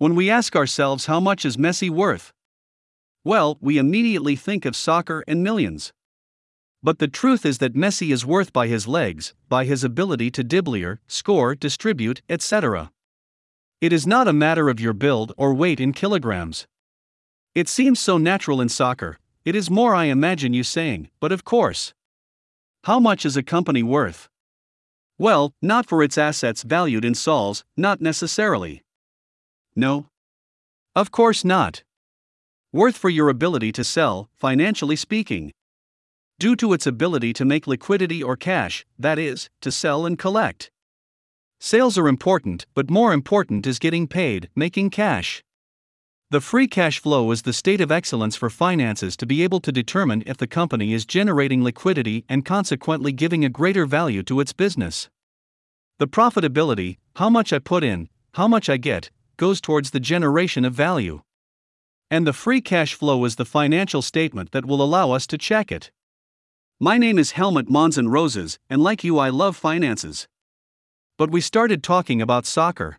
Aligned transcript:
When 0.00 0.14
we 0.14 0.30
ask 0.30 0.56
ourselves 0.56 1.04
how 1.04 1.20
much 1.20 1.44
is 1.44 1.58
Messi 1.58 1.90
worth? 1.90 2.32
Well, 3.22 3.58
we 3.60 3.76
immediately 3.76 4.34
think 4.34 4.64
of 4.64 4.74
soccer 4.74 5.22
and 5.28 5.44
millions. 5.44 5.92
But 6.82 7.00
the 7.00 7.06
truth 7.06 7.44
is 7.44 7.58
that 7.58 7.74
Messi 7.74 8.10
is 8.10 8.24
worth 8.24 8.50
by 8.50 8.66
his 8.66 8.88
legs, 8.88 9.34
by 9.50 9.66
his 9.66 9.84
ability 9.84 10.30
to 10.30 10.42
dribble, 10.42 10.96
score, 11.06 11.54
distribute, 11.54 12.22
etc. 12.30 12.90
It 13.82 13.92
is 13.92 14.06
not 14.06 14.26
a 14.26 14.32
matter 14.32 14.70
of 14.70 14.80
your 14.80 14.94
build 14.94 15.34
or 15.36 15.52
weight 15.52 15.80
in 15.80 15.92
kilograms. 15.92 16.66
It 17.54 17.68
seems 17.68 18.00
so 18.00 18.16
natural 18.16 18.62
in 18.62 18.70
soccer, 18.70 19.18
it 19.44 19.54
is 19.54 19.68
more 19.68 19.94
I 19.94 20.04
imagine 20.04 20.54
you 20.54 20.64
saying, 20.64 21.10
but 21.20 21.30
of 21.30 21.44
course. 21.44 21.92
How 22.84 23.00
much 23.00 23.26
is 23.26 23.36
a 23.36 23.42
company 23.42 23.82
worth? 23.82 24.30
Well, 25.18 25.52
not 25.60 25.84
for 25.84 26.02
its 26.02 26.16
assets 26.16 26.62
valued 26.62 27.04
in 27.04 27.14
sols, 27.14 27.64
not 27.76 28.00
necessarily. 28.00 28.82
No? 29.80 30.08
Of 30.94 31.10
course 31.10 31.42
not. 31.42 31.84
Worth 32.70 32.98
for 32.98 33.08
your 33.08 33.30
ability 33.30 33.72
to 33.72 33.82
sell, 33.82 34.28
financially 34.36 34.94
speaking. 34.94 35.52
Due 36.38 36.54
to 36.56 36.74
its 36.74 36.86
ability 36.86 37.32
to 37.32 37.46
make 37.46 37.66
liquidity 37.66 38.22
or 38.22 38.36
cash, 38.36 38.84
that 38.98 39.18
is, 39.18 39.48
to 39.62 39.72
sell 39.72 40.04
and 40.04 40.18
collect. 40.18 40.70
Sales 41.60 41.96
are 41.96 42.08
important, 42.08 42.66
but 42.74 42.90
more 42.90 43.14
important 43.14 43.66
is 43.66 43.78
getting 43.78 44.06
paid, 44.06 44.50
making 44.54 44.90
cash. 44.90 45.42
The 46.28 46.42
free 46.42 46.68
cash 46.68 46.98
flow 46.98 47.30
is 47.30 47.42
the 47.42 47.54
state 47.54 47.80
of 47.80 47.90
excellence 47.90 48.36
for 48.36 48.50
finances 48.50 49.16
to 49.16 49.24
be 49.24 49.42
able 49.42 49.60
to 49.60 49.72
determine 49.72 50.22
if 50.26 50.36
the 50.36 50.46
company 50.46 50.92
is 50.92 51.06
generating 51.06 51.64
liquidity 51.64 52.26
and 52.28 52.44
consequently 52.44 53.12
giving 53.12 53.46
a 53.46 53.48
greater 53.48 53.86
value 53.86 54.22
to 54.24 54.40
its 54.40 54.52
business. 54.52 55.08
The 55.98 56.06
profitability, 56.06 56.98
how 57.16 57.30
much 57.30 57.50
I 57.50 57.58
put 57.58 57.82
in, 57.82 58.10
how 58.34 58.46
much 58.46 58.68
I 58.68 58.76
get, 58.76 59.10
goes 59.40 59.58
towards 59.58 59.90
the 59.90 59.98
generation 59.98 60.66
of 60.66 60.74
value. 60.74 61.22
And 62.10 62.26
the 62.26 62.34
free 62.34 62.60
cash 62.60 62.92
flow 62.92 63.24
is 63.24 63.36
the 63.36 63.46
financial 63.46 64.02
statement 64.02 64.52
that 64.52 64.66
will 64.66 64.82
allow 64.82 65.12
us 65.12 65.26
to 65.28 65.38
check 65.38 65.72
it. 65.72 65.90
My 66.78 66.98
name 66.98 67.18
is 67.18 67.30
Helmut 67.30 67.70
Monson 67.70 68.08
Roses, 68.08 68.58
and 68.68 68.82
like 68.82 69.02
you, 69.02 69.18
I 69.18 69.30
love 69.30 69.56
finances. 69.56 70.28
But 71.16 71.30
we 71.30 71.40
started 71.40 71.82
talking 71.82 72.20
about 72.20 72.44
soccer. 72.44 72.98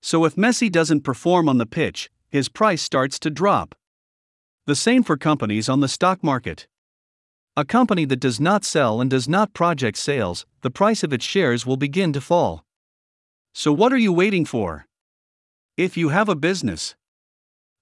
So 0.00 0.24
if 0.24 0.36
Messi 0.36 0.72
doesn't 0.72 1.02
perform 1.02 1.50
on 1.50 1.58
the 1.58 1.66
pitch, 1.66 2.10
his 2.30 2.48
price 2.48 2.80
starts 2.80 3.18
to 3.18 3.28
drop. 3.28 3.74
The 4.64 4.74
same 4.74 5.02
for 5.02 5.18
companies 5.18 5.68
on 5.68 5.80
the 5.80 5.94
stock 5.96 6.24
market. 6.24 6.66
A 7.58 7.66
company 7.66 8.06
that 8.06 8.20
does 8.20 8.40
not 8.40 8.64
sell 8.64 9.02
and 9.02 9.10
does 9.10 9.28
not 9.28 9.52
project 9.52 9.98
sales, 9.98 10.46
the 10.62 10.70
price 10.70 11.02
of 11.02 11.12
its 11.12 11.26
shares 11.26 11.66
will 11.66 11.76
begin 11.76 12.14
to 12.14 12.22
fall. 12.22 12.64
So, 13.52 13.70
what 13.70 13.92
are 13.92 13.98
you 13.98 14.14
waiting 14.14 14.46
for? 14.46 14.86
If 15.78 15.96
you 15.96 16.10
have 16.10 16.28
a 16.28 16.34
business, 16.34 16.96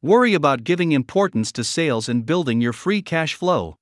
worry 0.00 0.33
about 0.33 0.62
giving 0.62 0.92
importance 0.92 1.50
to 1.50 1.64
sales 1.64 2.08
and 2.08 2.24
building 2.24 2.60
your 2.60 2.72
free 2.72 3.02
cash 3.02 3.34
flow. 3.34 3.78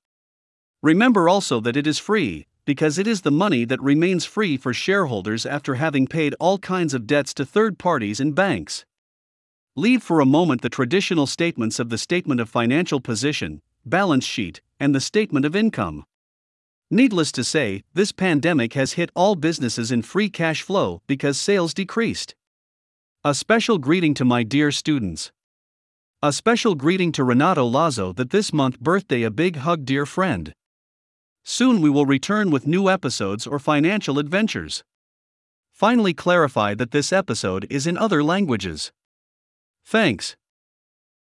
Remember 0.81 1.29
also 1.29 1.59
that 1.59 1.77
it 1.77 1.85
is 1.85 1.99
free, 1.99 2.47
because 2.65 2.97
it 2.97 3.05
is 3.05 3.21
the 3.21 3.29
money 3.29 3.65
that 3.65 3.79
remains 3.83 4.25
free 4.25 4.57
for 4.57 4.73
shareholders 4.73 5.45
after 5.45 5.75
having 5.75 6.07
paid 6.07 6.33
all 6.39 6.57
kinds 6.57 6.95
of 6.95 7.05
debts 7.05 7.35
to 7.35 7.45
third 7.45 7.77
parties 7.77 8.19
and 8.19 8.33
banks. 8.33 8.83
Leave 9.75 10.01
for 10.01 10.19
a 10.19 10.25
moment 10.25 10.63
the 10.63 10.69
traditional 10.69 11.27
statements 11.27 11.77
of 11.77 11.89
the 11.89 11.97
statement 11.99 12.41
of 12.41 12.49
financial 12.49 12.99
position, 12.99 13.61
balance 13.85 14.25
sheet, 14.25 14.59
and 14.79 14.95
the 14.95 14.99
statement 14.99 15.45
of 15.45 15.55
income. 15.55 16.03
Needless 16.89 17.31
to 17.33 17.43
say, 17.43 17.83
this 17.93 18.11
pandemic 18.11 18.73
has 18.73 18.93
hit 18.93 19.11
all 19.15 19.35
businesses 19.35 19.91
in 19.91 20.01
free 20.01 20.31
cash 20.31 20.63
flow 20.63 21.03
because 21.05 21.39
sales 21.39 21.75
decreased. 21.75 22.33
A 23.25 23.35
special 23.35 23.79
greeting 23.79 24.13
to 24.13 24.23
my 24.23 24.43
dear 24.43 24.71
students. 24.71 25.33
A 26.23 26.31
special 26.31 26.73
greeting 26.73 27.11
to 27.11 27.25
Renato 27.25 27.65
Lazo 27.65 28.13
that 28.13 28.29
this 28.29 28.53
month 28.53 28.79
birthday 28.79 29.23
a 29.23 29.29
big 29.29 29.57
hug 29.57 29.83
dear 29.83 30.05
friend. 30.05 30.53
Soon 31.43 31.81
we 31.81 31.89
will 31.89 32.05
return 32.05 32.49
with 32.49 32.65
new 32.65 32.89
episodes 32.89 33.45
or 33.45 33.59
financial 33.59 34.19
adventures. 34.19 34.85
Finally 35.73 36.13
clarify 36.13 36.73
that 36.73 36.91
this 36.91 37.11
episode 37.11 37.67
is 37.69 37.85
in 37.85 37.97
other 37.97 38.23
languages. 38.23 38.93
Thanks. 39.83 40.37